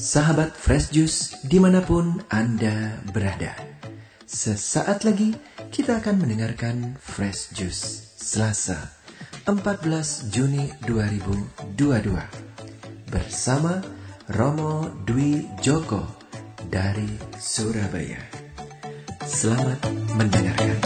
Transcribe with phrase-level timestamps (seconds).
[0.00, 3.52] Sahabat Fresh Juice di mana pun Anda berada.
[4.24, 5.36] Sesaat lagi
[5.68, 8.80] kita akan mendengarkan Fresh Juice Selasa
[9.44, 11.76] 14 Juni 2022
[13.12, 13.84] bersama
[14.32, 16.08] Romo Dwi Joko
[16.72, 18.24] dari Surabaya.
[19.28, 19.84] Selamat
[20.16, 20.80] mendengarkan.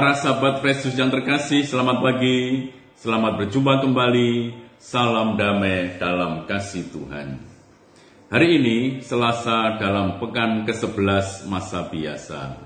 [0.00, 7.36] Para sahabat Yesus yang terkasih, selamat pagi, selamat berjumpa kembali, salam damai dalam kasih Tuhan.
[8.32, 12.64] Hari ini, Selasa dalam pekan ke-11 masa biasa.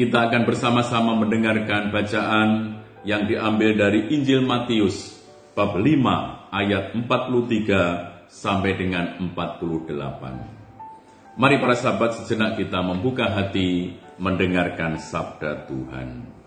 [0.00, 5.20] Kita akan bersama-sama mendengarkan bacaan yang diambil dari Injil Matius,
[5.52, 11.36] bab 5 ayat 43 sampai dengan 48.
[11.36, 16.40] Mari para sahabat sejenak kita membuka hati mendengarkan sabda Tuhan.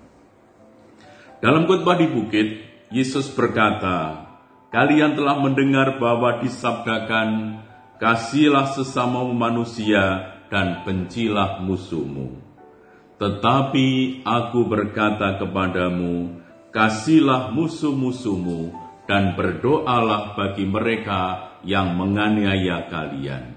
[1.45, 2.57] Dalam khotbah di bukit,
[2.89, 4.25] Yesus berkata,
[4.73, 7.61] "Kalian telah mendengar bahwa disabdakan,
[8.01, 12.41] kasihlah sesama manusia dan bencilah musuhmu.
[13.21, 13.87] Tetapi
[14.25, 16.41] aku berkata kepadamu,
[16.73, 18.73] kasihlah musuh-musuhmu
[19.05, 23.53] dan berdoalah bagi mereka yang menganiaya kalian.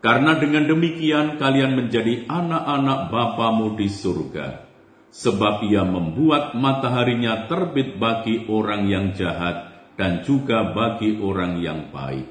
[0.00, 4.73] Karena dengan demikian kalian menjadi anak-anak Bapamu di surga."
[5.14, 12.26] Sebab ia membuat mataharinya terbit bagi orang yang jahat dan juga bagi orang yang baik.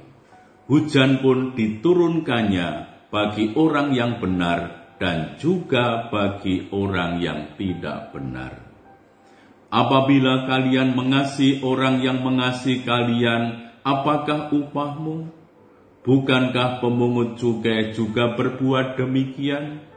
[0.67, 2.69] Hujan pun diturunkannya
[3.07, 8.59] bagi orang yang benar dan juga bagi orang yang tidak benar.
[9.71, 15.31] Apabila kalian mengasihi orang yang mengasihi kalian, apakah upahmu?
[16.03, 19.92] Bukankah pemungut cukai juga berbuat demikian?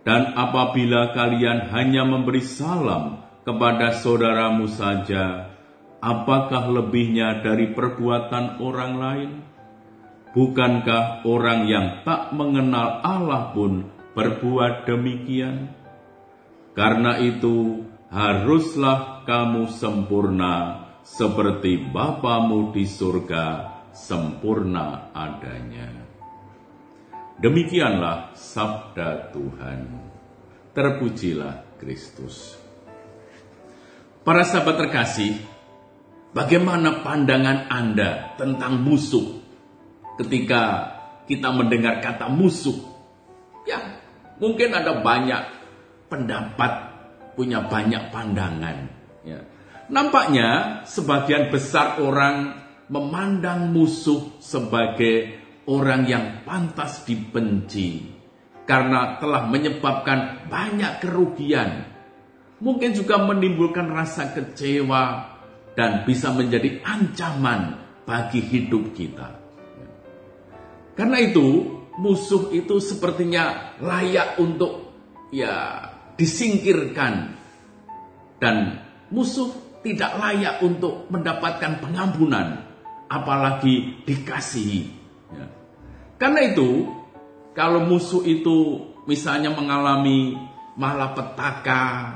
[0.00, 5.52] Dan apabila kalian hanya memberi salam kepada saudaramu saja,
[6.00, 9.30] apakah lebihnya dari perbuatan orang lain?
[10.30, 15.74] Bukankah orang yang tak mengenal Allah pun berbuat demikian?
[16.72, 26.09] Karena itu, haruslah kamu sempurna seperti Bapamu di surga sempurna adanya.
[27.40, 29.88] Demikianlah sabda Tuhan.
[30.76, 32.60] Terpujilah Kristus.
[34.20, 35.40] Para sahabat terkasih,
[36.36, 39.40] bagaimana pandangan Anda tentang musuh
[40.20, 40.92] ketika
[41.24, 42.76] kita mendengar kata musuh?
[43.64, 44.04] Ya,
[44.36, 45.40] mungkin ada banyak
[46.12, 46.72] pendapat,
[47.40, 48.84] punya banyak pandangan.
[49.24, 49.48] Ya.
[49.88, 52.60] Nampaknya sebagian besar orang
[52.92, 55.39] memandang musuh sebagai
[55.70, 58.02] orang yang pantas dibenci
[58.66, 61.86] karena telah menyebabkan banyak kerugian.
[62.60, 65.32] Mungkin juga menimbulkan rasa kecewa
[65.78, 69.38] dan bisa menjadi ancaman bagi hidup kita.
[70.92, 74.92] Karena itu, musuh itu sepertinya layak untuk
[75.32, 75.88] ya
[76.20, 77.32] disingkirkan
[78.36, 82.68] dan musuh tidak layak untuk mendapatkan pengampunan
[83.08, 85.46] apalagi dikasihi Ya.
[86.20, 86.84] Karena itu,
[87.56, 90.36] kalau musuh itu misalnya mengalami
[90.76, 92.12] malapetaka,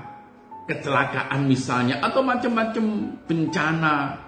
[0.69, 2.84] kecelakaan misalnya, atau macam-macam
[3.25, 4.20] bencana,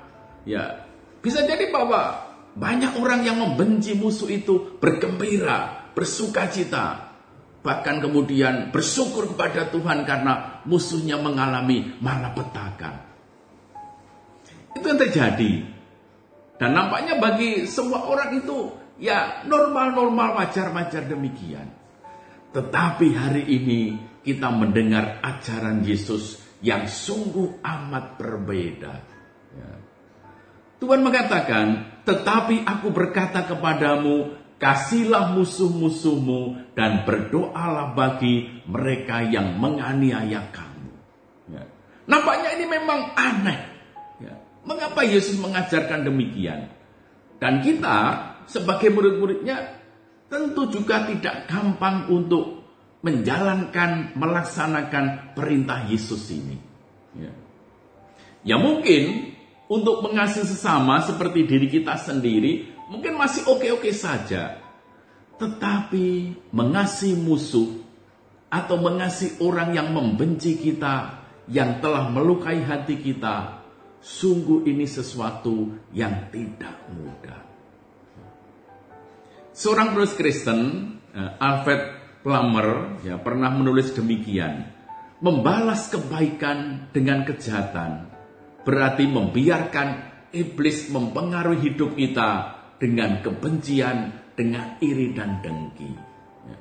[0.48, 0.88] ya
[1.20, 2.24] bisa jadi bahwa
[2.56, 7.12] banyak orang yang membenci musuh itu bergembira, bersuka cita,
[7.60, 13.04] bahkan kemudian bersyukur kepada Tuhan karena musuhnya mengalami malapetaka.
[14.72, 15.52] Itu yang terjadi.
[16.56, 21.68] Dan nampaknya bagi semua orang itu ya normal-normal wajar-wajar demikian.
[22.52, 23.80] Tetapi hari ini
[24.24, 28.94] kita mendengar ajaran Yesus yang sungguh amat berbeda.
[29.52, 29.72] Ya.
[30.80, 40.92] Tuhan mengatakan, tetapi aku berkata kepadamu, kasihlah musuh-musuhmu dan berdoalah bagi mereka yang menganiaya kamu.
[41.52, 41.64] Ya.
[42.08, 43.76] Nampaknya ini memang aneh.
[44.66, 46.66] Mengapa Yesus mengajarkan demikian?
[47.38, 49.82] Dan kita sebagai murid-muridnya
[50.26, 52.66] tentu juga tidak gampang untuk
[53.02, 56.58] menjalankan, melaksanakan perintah Yesus ini.
[57.14, 57.32] Ya,
[58.42, 59.34] ya mungkin
[59.70, 64.62] untuk mengasihi sesama seperti diri kita sendiri mungkin masih oke-oke saja.
[65.36, 67.84] Tetapi mengasihi musuh
[68.48, 71.22] atau mengasihi orang yang membenci kita,
[71.52, 73.66] yang telah melukai hati kita,
[74.06, 77.55] Sungguh ini sesuatu yang tidak mudah.
[79.56, 80.60] Seorang penulis Kristen,
[81.16, 81.82] eh, Alfred
[82.20, 84.68] Plummer, ya, pernah menulis demikian.
[85.24, 88.12] Membalas kebaikan dengan kejahatan
[88.68, 89.88] berarti membiarkan
[90.36, 95.88] iblis mempengaruhi hidup kita dengan kebencian, dengan iri dan dengki.
[96.44, 96.58] Ya.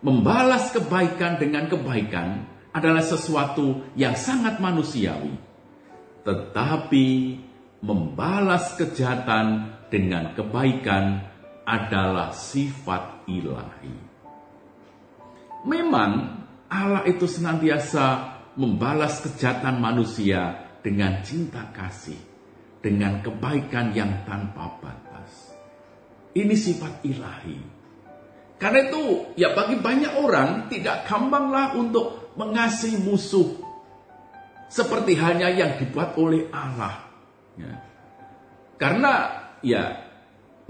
[0.00, 5.36] Membalas kebaikan dengan kebaikan adalah sesuatu yang sangat manusiawi.
[6.24, 7.08] Tetapi
[7.84, 11.31] membalas kejahatan dengan kebaikan
[11.62, 13.96] adalah sifat ilahi.
[15.62, 16.10] Memang
[16.66, 22.18] Allah itu senantiasa membalas kejahatan manusia dengan cinta kasih,
[22.82, 25.54] dengan kebaikan yang tanpa batas.
[26.34, 27.60] Ini sifat ilahi.
[28.58, 33.58] Karena itu, ya bagi banyak orang tidak gampanglah untuk mengasihi musuh.
[34.72, 37.04] Seperti hanya yang dibuat oleh Allah.
[37.60, 37.74] Ya.
[38.80, 39.12] Karena
[39.60, 40.11] ya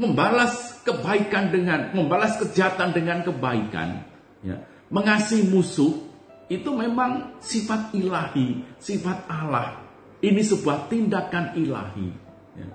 [0.03, 4.03] membalas kebaikan dengan membalas kejahatan dengan kebaikan,
[4.43, 4.59] ya,
[4.91, 6.11] mengasihi musuh
[6.51, 9.81] itu memang sifat ilahi, sifat Allah.
[10.23, 12.09] Ini sebuah tindakan ilahi.
[12.55, 12.69] Ya.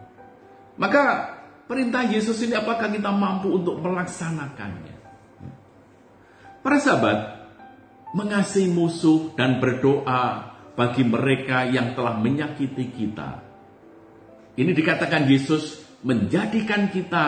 [0.75, 1.03] Maka
[1.69, 4.95] perintah Yesus ini apakah kita mampu untuk melaksanakannya?
[5.39, 5.51] Ya.
[6.59, 7.19] Para sahabat,
[8.11, 13.45] mengasihi musuh dan berdoa bagi mereka yang telah menyakiti kita.
[14.57, 17.25] Ini dikatakan Yesus menjadikan kita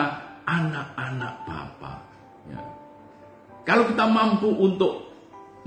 [0.48, 1.94] anak-anak Bapa.
[2.48, 2.60] Ya.
[3.68, 5.12] Kalau kita mampu untuk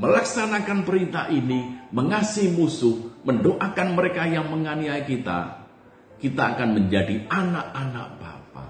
[0.01, 5.69] melaksanakan perintah ini, mengasihi musuh, mendoakan mereka yang menganiaya kita,
[6.17, 8.65] kita akan menjadi anak-anak Bapa.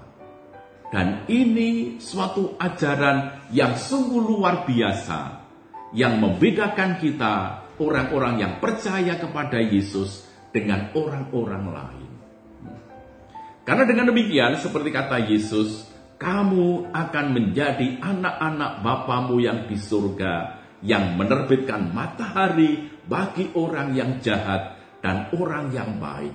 [0.92, 5.42] Dan ini suatu ajaran yang sungguh luar biasa
[5.96, 12.13] yang membedakan kita orang-orang yang percaya kepada Yesus dengan orang-orang lain.
[13.64, 15.88] Karena dengan demikian seperti kata Yesus,
[16.20, 24.76] kamu akan menjadi anak-anak Bapamu yang di surga yang menerbitkan matahari bagi orang yang jahat
[25.00, 26.32] dan orang yang baik,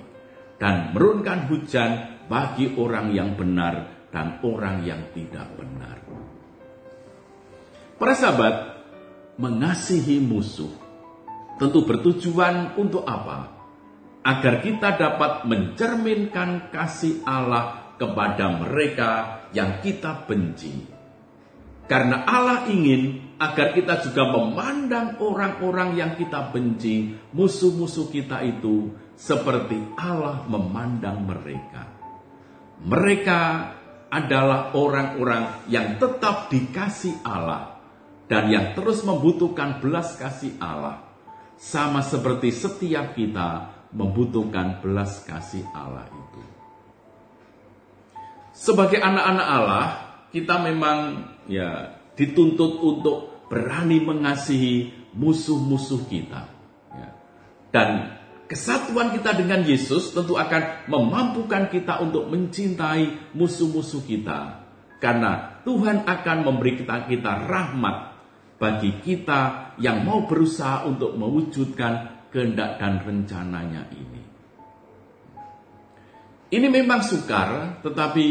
[0.57, 1.91] dan menurunkan hujan
[2.25, 6.01] bagi orang yang benar dan orang yang tidak benar.
[7.97, 8.55] Para sahabat,
[9.37, 10.73] mengasihi musuh
[11.61, 13.58] tentu bertujuan untuk apa?
[14.19, 19.11] Agar kita dapat mencerminkan kasih Allah kepada mereka
[19.55, 20.87] yang kita benci.
[21.89, 29.79] Karena Allah ingin agar kita juga memandang orang-orang yang kita benci, musuh-musuh kita itu, seperti
[29.97, 31.89] Allah memandang mereka.
[32.85, 33.41] Mereka
[34.13, 37.81] adalah orang-orang yang tetap dikasih Allah
[38.29, 41.01] dan yang terus membutuhkan belas kasih Allah,
[41.57, 46.41] sama seperti setiap kita membutuhkan belas kasih Allah itu.
[48.53, 49.87] Sebagai anak-anak Allah,
[50.29, 50.97] kita memang
[51.49, 53.17] ya dituntut untuk
[53.49, 56.41] berani mengasihi musuh-musuh kita.
[56.93, 57.09] Ya.
[57.73, 64.67] Dan kesatuan kita dengan Yesus tentu akan memampukan kita untuk mencintai musuh-musuh kita.
[64.99, 68.19] Karena Tuhan akan memberi kita, kita rahmat
[68.59, 74.23] bagi kita yang mau berusaha untuk mewujudkan kehendak dan rencananya ini.
[76.49, 78.25] Ini memang sukar, tetapi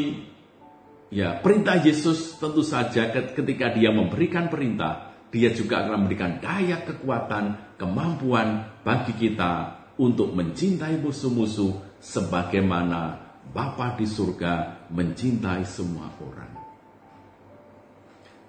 [1.09, 7.77] Ya, perintah Yesus tentu saja ketika dia memberikan perintah, dia juga akan memberikan daya kekuatan,
[7.81, 9.53] kemampuan bagi kita
[9.97, 16.53] untuk mencintai musuh-musuh sebagaimana Bapa di surga mencintai semua orang.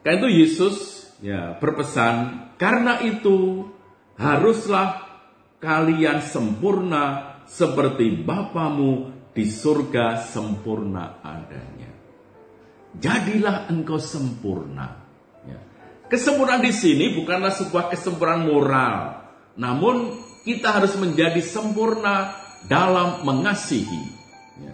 [0.03, 0.75] Karena itu Yesus
[1.23, 2.15] ya berpesan,
[2.59, 3.71] karena itu
[4.19, 5.08] haruslah
[5.59, 11.89] kalian sempurna seperti Bapamu di surga sempurna adanya
[12.97, 15.05] jadilah engkau sempurna.
[15.45, 15.59] Ya.
[16.09, 18.97] Kesempurnaan di sini bukanlah sebuah kesempurnaan moral,
[19.59, 22.33] namun kita harus menjadi sempurna
[22.65, 24.03] dalam mengasihi.
[24.57, 24.73] Ya.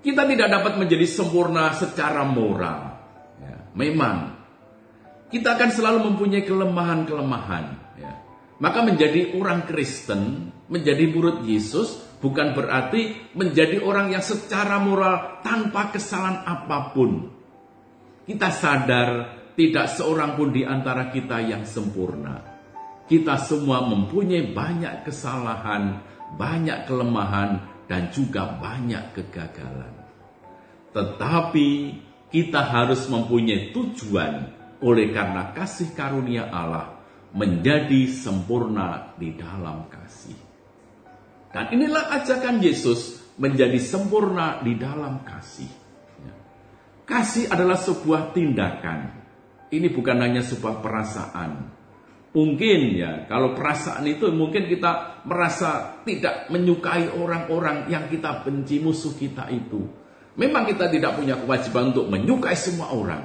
[0.00, 2.96] Kita tidak dapat menjadi sempurna secara moral.
[3.42, 3.56] Ya.
[3.76, 4.32] Memang
[5.28, 7.75] kita akan selalu mempunyai kelemahan-kelemahan.
[8.56, 15.92] Maka menjadi orang Kristen, menjadi murid Yesus bukan berarti menjadi orang yang secara moral tanpa
[15.92, 17.28] kesalahan apa pun.
[18.24, 19.08] Kita sadar
[19.52, 22.56] tidak seorang pun di antara kita yang sempurna.
[23.06, 26.02] Kita semua mempunyai banyak kesalahan,
[26.34, 29.94] banyak kelemahan, dan juga banyak kegagalan.
[30.90, 31.68] Tetapi
[32.32, 34.34] kita harus mempunyai tujuan
[34.82, 36.95] oleh karena kasih karunia Allah
[37.36, 40.38] menjadi sempurna di dalam kasih.
[41.52, 45.68] Dan inilah ajakan Yesus menjadi sempurna di dalam kasih.
[46.24, 46.34] Ya.
[47.04, 49.12] kasih adalah sebuah tindakan.
[49.68, 51.76] Ini bukan hanya sebuah perasaan.
[52.32, 59.16] Mungkin ya, kalau perasaan itu mungkin kita merasa tidak menyukai orang-orang yang kita benci musuh
[59.16, 59.80] kita itu.
[60.36, 63.24] Memang kita tidak punya kewajiban untuk menyukai semua orang.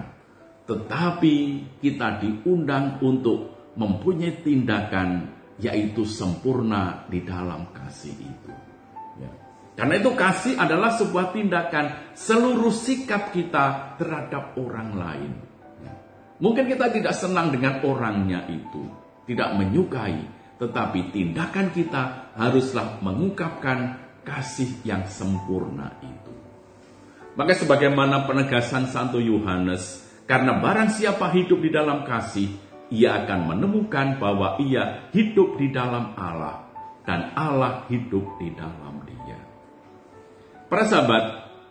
[0.64, 1.36] Tetapi
[1.84, 8.54] kita diundang untuk mempunyai tindakan yaitu sempurna di dalam kasih itu.
[9.18, 9.32] Ya.
[9.78, 15.34] Karena itu kasih adalah sebuah tindakan seluruh sikap kita terhadap orang lain.
[15.82, 15.94] Ya.
[16.42, 18.90] Mungkin kita tidak senang dengan orangnya itu,
[19.30, 20.22] tidak menyukai,
[20.58, 26.34] tetapi tindakan kita haruslah mengungkapkan kasih yang sempurna itu.
[27.38, 34.20] Maka sebagaimana penegasan Santo Yohanes, karena barang siapa hidup di dalam kasih, ia akan menemukan
[34.20, 36.68] bahwa ia hidup di dalam Allah
[37.08, 39.40] dan Allah hidup di dalam dia.
[40.68, 41.24] Para sahabat,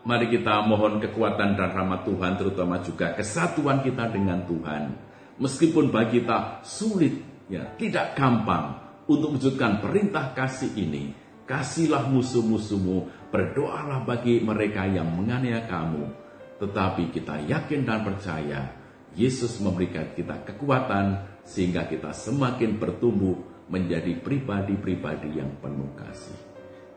[0.09, 4.97] mari kita mohon kekuatan dan rahmat Tuhan terutama juga kesatuan kita dengan Tuhan.
[5.41, 11.13] Meskipun bagi kita sulit, ya tidak gampang untuk mewujudkan perintah kasih ini.
[11.49, 16.05] Kasihlah musuh-musuhmu, berdoalah bagi mereka yang menganiaya kamu.
[16.63, 18.80] Tetapi kita yakin dan percaya
[19.19, 26.39] Yesus memberikan kita kekuatan sehingga kita semakin bertumbuh menjadi pribadi-pribadi yang penuh kasih.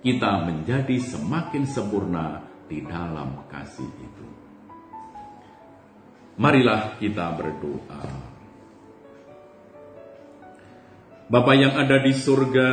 [0.03, 4.27] Kita menjadi semakin sempurna di dalam kasih itu.
[6.37, 8.03] Marilah kita berdoa.
[11.29, 12.69] Bapa yang ada di surga,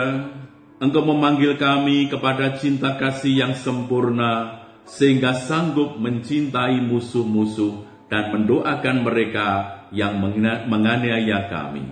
[0.81, 9.49] Engkau memanggil kami kepada cinta kasih yang sempurna, sehingga sanggup mencintai musuh-musuh dan mendoakan mereka
[9.95, 10.19] yang
[10.67, 11.87] menganiaya kami.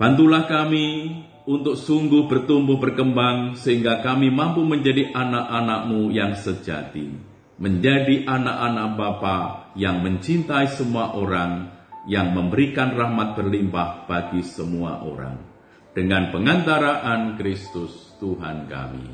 [0.00, 1.12] Bantulah kami
[1.44, 7.12] untuk sungguh bertumbuh berkembang sehingga kami mampu menjadi anak-anakmu yang sejati,
[7.60, 9.38] menjadi anak-anak Bapa
[9.76, 11.68] yang mencintai semua orang,
[12.08, 15.50] yang memberikan rahmat berlimpah bagi semua orang
[15.90, 19.08] dengan pengantaraan Kristus Tuhan kami.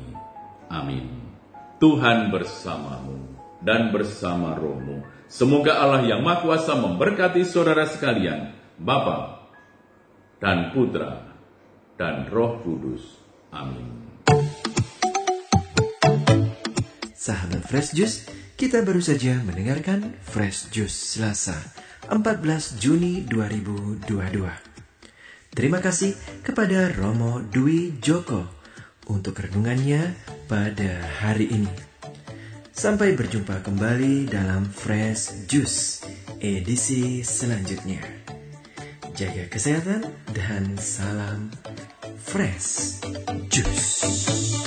[0.69, 1.09] Amin.
[1.81, 3.17] Tuhan bersamamu
[3.61, 5.16] dan bersama rohmu.
[5.27, 9.51] Semoga Allah yang Maha Kuasa memberkati saudara sekalian, Bapa
[10.39, 11.35] dan Putra
[11.99, 13.03] dan Roh Kudus.
[13.51, 14.07] Amin.
[17.11, 18.23] Sahabat Fresh Juice,
[18.55, 21.59] kita baru saja mendengarkan Fresh Juice Selasa
[22.07, 24.07] 14 Juni 2022.
[25.51, 28.47] Terima kasih kepada Romo Dwi Joko
[29.11, 30.15] untuk renungannya
[30.47, 31.86] pada hari ini.
[32.77, 36.05] Sampai berjumpa kembali dalam Fresh Juice
[36.37, 38.05] edisi selanjutnya.
[39.17, 41.49] Jaga kesehatan dan salam
[42.21, 43.01] Fresh
[43.49, 44.66] Juice.